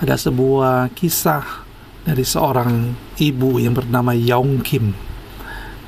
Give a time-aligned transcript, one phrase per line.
[0.00, 1.44] Ada sebuah kisah
[2.06, 4.96] dari seorang ibu yang bernama Yong Kim.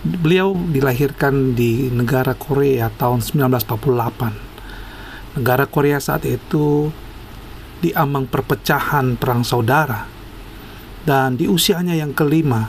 [0.05, 4.45] Beliau dilahirkan di negara Korea tahun 1948
[5.35, 6.95] Negara Korea saat itu
[7.83, 10.07] diambang perpecahan perang saudara.
[11.05, 12.65] Dan di usianya yang kelima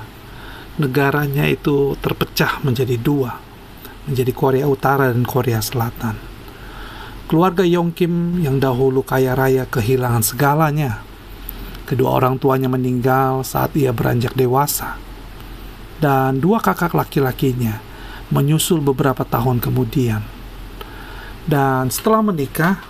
[0.76, 3.40] Negaranya itu terpecah menjadi dua
[4.12, 6.20] Menjadi Korea Utara dan Korea Selatan.
[7.32, 11.02] Keluarga Yong Kim yang dahulu kaya raya kehilangan segalanya.
[11.86, 14.98] Kedua orang tuanya meninggal saat ia beranjak dewasa.
[16.02, 17.80] Dan dua kakak laki-lakinya
[18.34, 20.26] menyusul beberapa tahun kemudian.
[21.46, 22.82] Dan setelah menikah,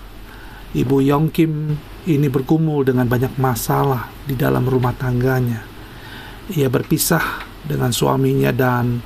[0.72, 1.76] Ibu Yong Kim
[2.08, 5.62] ini bergumul dengan banyak masalah di dalam rumah tangganya.
[6.56, 9.04] Ia berpisah dengan suaminya dan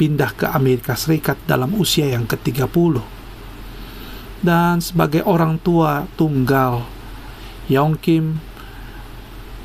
[0.00, 3.22] pindah ke Amerika Serikat dalam usia yang ke-30
[4.42, 6.82] dan sebagai orang tua tunggal,
[7.70, 8.42] Yong Kim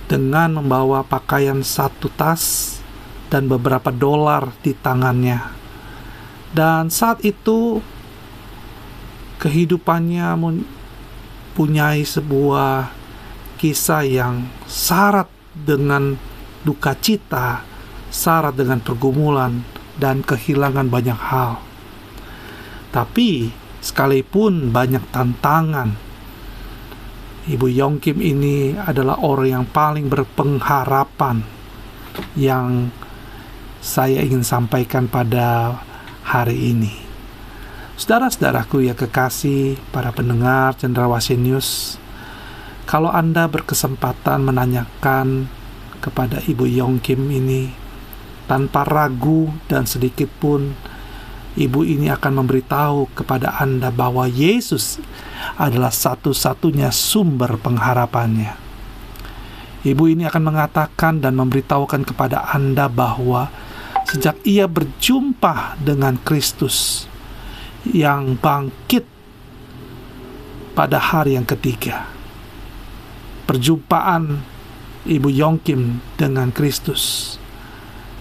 [0.08, 2.76] dengan membawa pakaian satu tas
[3.28, 5.44] dan beberapa dolar di tangannya.
[6.56, 7.84] Dan saat itu
[9.38, 12.90] kehidupannya mempunyai sebuah
[13.60, 16.16] kisah yang syarat dengan
[16.64, 17.68] duka cita,
[18.08, 19.62] syarat dengan pergumulan
[20.00, 21.60] dan kehilangan banyak hal.
[22.96, 23.52] Tapi
[23.84, 26.07] sekalipun banyak tantangan.
[27.48, 31.40] Ibu Yong Kim ini adalah orang yang paling berpengharapan
[32.36, 32.92] yang
[33.80, 35.80] saya ingin sampaikan pada
[36.28, 36.92] hari ini.
[37.96, 41.96] Saudara-saudaraku ya kekasih, para pendengar Cendrawasih News,
[42.84, 45.48] kalau Anda berkesempatan menanyakan
[46.04, 47.72] kepada Ibu Yong Kim ini
[48.44, 50.76] tanpa ragu dan sedikit pun
[51.58, 55.02] ibu ini akan memberitahu kepada Anda bahwa Yesus
[55.58, 58.54] adalah satu-satunya sumber pengharapannya.
[59.82, 63.50] Ibu ini akan mengatakan dan memberitahukan kepada Anda bahwa
[64.06, 67.10] sejak ia berjumpa dengan Kristus
[67.86, 69.06] yang bangkit
[70.78, 72.06] pada hari yang ketiga,
[73.50, 74.46] perjumpaan
[75.08, 77.36] Ibu Yongkim dengan Kristus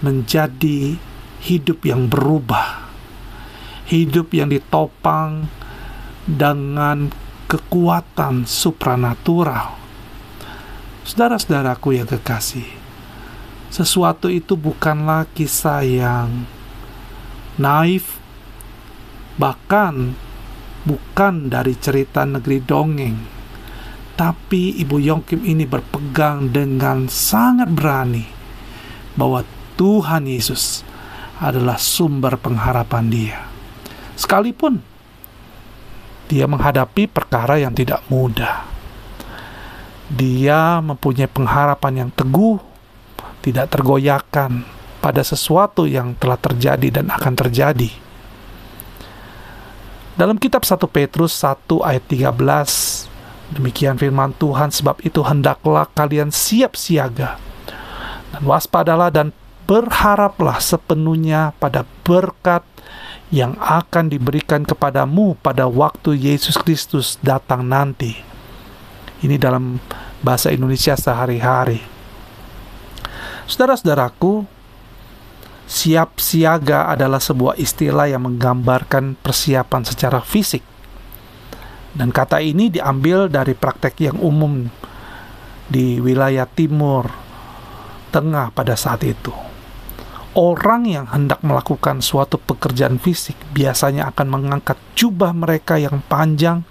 [0.01, 0.97] menjadi
[1.43, 2.87] hidup yang berubah
[3.87, 5.47] hidup yang ditopang
[6.27, 7.07] dengan
[7.47, 9.79] kekuatan supranatural.
[11.07, 12.67] Saudara-saudaraku yang kekasih,
[13.71, 16.43] sesuatu itu bukanlah kisah yang
[17.55, 18.19] naif,
[19.39, 20.13] bahkan
[20.83, 23.17] bukan dari cerita negeri dongeng.
[24.17, 28.25] Tapi Ibu Yongkim ini berpegang dengan sangat berani
[29.15, 29.45] bahwa
[29.77, 30.81] Tuhan Yesus
[31.37, 33.37] adalah sumber pengharapan dia
[34.17, 34.81] sekalipun
[36.27, 38.67] dia menghadapi perkara yang tidak mudah.
[40.07, 42.59] Dia mempunyai pengharapan yang teguh,
[43.43, 44.63] tidak tergoyahkan
[44.99, 47.91] pada sesuatu yang telah terjadi dan akan terjadi.
[50.17, 56.73] Dalam kitab 1 Petrus 1 ayat 13, demikian firman Tuhan, sebab itu hendaklah kalian siap
[56.73, 57.37] siaga
[58.33, 59.31] dan waspadalah dan
[59.67, 62.63] berharaplah sepenuhnya pada berkat
[63.27, 68.15] yang akan diberikan kepadamu pada waktu Yesus Kristus datang nanti.
[69.19, 69.81] Ini dalam
[70.23, 71.83] bahasa Indonesia sehari-hari.
[73.47, 74.47] Saudara-saudaraku,
[75.67, 80.63] siap siaga adalah sebuah istilah yang menggambarkan persiapan secara fisik.
[81.97, 84.69] Dan kata ini diambil dari praktek yang umum
[85.67, 87.09] di wilayah timur
[88.13, 89.46] tengah pada saat itu
[90.37, 96.61] orang yang hendak melakukan suatu pekerjaan fisik biasanya akan mengangkat jubah mereka yang panjang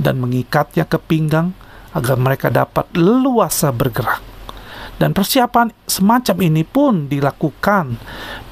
[0.00, 1.52] dan mengikatnya ke pinggang
[1.92, 4.24] agar mereka dapat leluasa bergerak.
[4.94, 7.98] Dan persiapan semacam ini pun dilakukan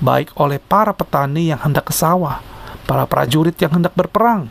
[0.03, 2.43] baik oleh para petani yang hendak ke sawah,
[2.85, 4.51] para prajurit yang hendak berperang,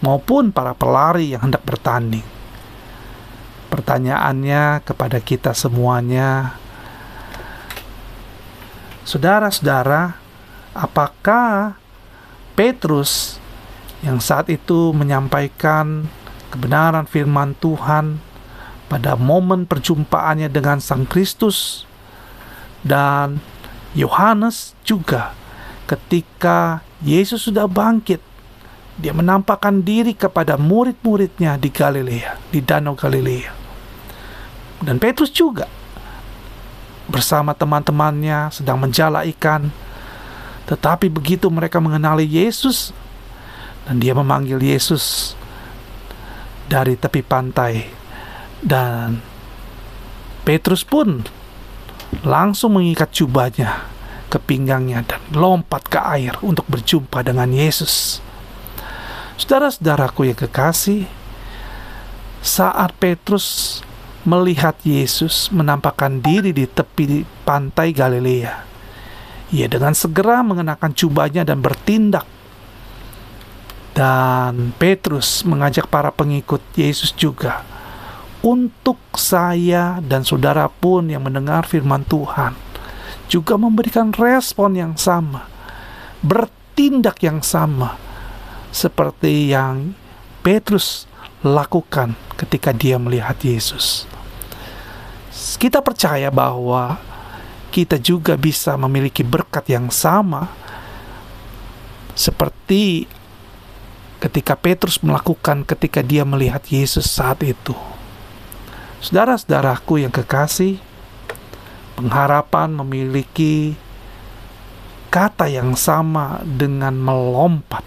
[0.00, 2.24] maupun para pelari yang hendak bertanding.
[3.68, 6.56] Pertanyaannya kepada kita semuanya,
[9.02, 10.14] Saudara-saudara,
[10.70, 11.74] apakah
[12.54, 13.42] Petrus
[14.06, 16.06] yang saat itu menyampaikan
[16.54, 18.22] kebenaran firman Tuhan
[18.86, 21.88] pada momen perjumpaannya dengan Sang Kristus
[22.86, 23.42] dan
[23.96, 25.34] Yohanes juga
[25.90, 28.22] ketika Yesus sudah bangkit
[29.00, 33.50] dia menampakkan diri kepada murid-muridnya di Galilea, di Danau Galilea.
[34.84, 35.81] Dan Petrus juga
[37.10, 39.70] bersama teman-temannya sedang menjala ikan.
[40.66, 42.94] Tetapi begitu mereka mengenali Yesus
[43.86, 45.34] dan dia memanggil Yesus
[46.70, 47.90] dari tepi pantai
[48.62, 49.18] dan
[50.46, 51.26] Petrus pun
[52.22, 53.90] langsung mengikat jubahnya
[54.30, 58.22] ke pinggangnya dan lompat ke air untuk berjumpa dengan Yesus.
[59.36, 61.04] Saudara-saudaraku yang kekasih,
[62.40, 63.80] saat Petrus
[64.22, 68.54] melihat Yesus menampakkan diri di tepi pantai Galilea,
[69.50, 72.24] ia dengan segera mengenakan jubahnya dan bertindak.
[73.92, 77.60] Dan Petrus mengajak para pengikut Yesus juga
[78.40, 82.56] untuk saya dan saudara pun yang mendengar firman Tuhan
[83.28, 85.44] juga memberikan respon yang sama,
[86.24, 87.96] bertindak yang sama
[88.72, 89.92] seperti yang
[90.40, 91.04] Petrus
[91.44, 94.11] lakukan ketika dia melihat Yesus.
[95.42, 97.02] Kita percaya bahwa
[97.74, 100.46] kita juga bisa memiliki berkat yang sama
[102.12, 103.08] seperti
[104.22, 107.74] ketika Petrus melakukan ketika dia melihat Yesus saat itu.
[109.02, 110.78] Saudara-saudaraku yang kekasih,
[111.98, 113.74] pengharapan memiliki
[115.10, 117.82] kata yang sama dengan melompat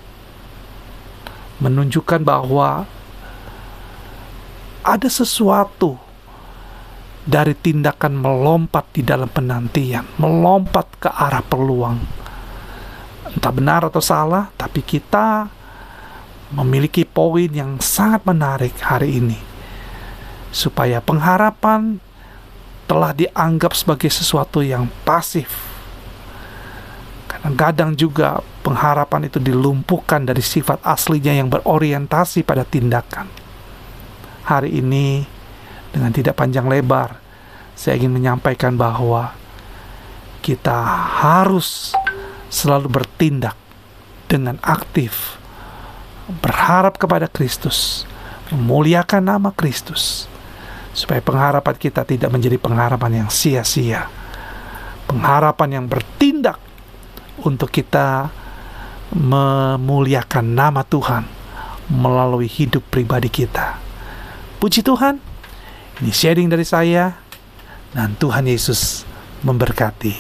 [1.64, 2.84] menunjukkan bahwa
[4.84, 6.05] ada sesuatu
[7.26, 11.98] dari tindakan melompat di dalam penantian, melompat ke arah peluang.
[13.34, 15.50] Entah benar atau salah, tapi kita
[16.54, 19.42] memiliki poin yang sangat menarik hari ini.
[20.54, 21.98] Supaya pengharapan
[22.86, 25.50] telah dianggap sebagai sesuatu yang pasif.
[27.26, 33.28] Kadang-kadang juga pengharapan itu dilumpuhkan dari sifat aslinya yang berorientasi pada tindakan.
[34.46, 35.35] Hari ini,
[35.96, 37.16] dengan tidak panjang lebar,
[37.72, 39.32] saya ingin menyampaikan bahwa
[40.44, 40.76] kita
[41.24, 41.96] harus
[42.52, 43.56] selalu bertindak
[44.28, 45.40] dengan aktif,
[46.44, 48.04] berharap kepada Kristus,
[48.52, 50.28] memuliakan nama Kristus,
[50.92, 54.12] supaya pengharapan kita tidak menjadi pengharapan yang sia-sia,
[55.08, 56.60] pengharapan yang bertindak
[57.40, 58.28] untuk kita
[59.16, 61.24] memuliakan nama Tuhan
[61.88, 63.80] melalui hidup pribadi kita.
[64.60, 65.35] Puji Tuhan,
[66.04, 67.16] ini sharing dari saya,
[67.96, 69.08] dan Tuhan Yesus
[69.48, 70.16] memberkati.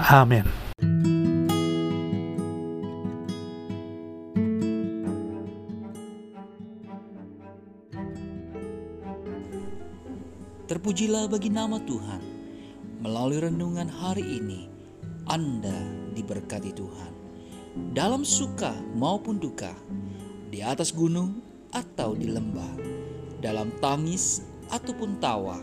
[0.00, 0.48] Amin.
[10.66, 12.22] Terpujilah bagi nama Tuhan.
[13.04, 14.66] Melalui renungan hari ini,
[15.28, 15.76] Anda
[16.16, 17.12] diberkati Tuhan
[17.92, 19.76] dalam suka maupun duka,
[20.48, 21.44] di atas gunung
[21.76, 22.72] atau di lembah,
[23.44, 24.40] dalam tangis
[24.70, 25.58] ataupun tawa,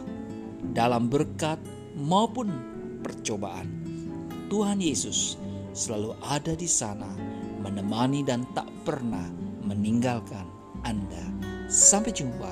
[0.71, 1.59] dalam berkat
[1.99, 2.49] maupun
[3.03, 3.67] percobaan.
[4.47, 5.35] Tuhan Yesus
[5.75, 7.09] selalu ada di sana,
[7.59, 9.27] menemani dan tak pernah
[9.65, 10.45] meninggalkan
[10.87, 11.25] Anda.
[11.67, 12.51] Sampai jumpa.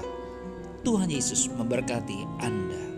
[0.81, 2.90] Tuhan Yesus memberkati Anda.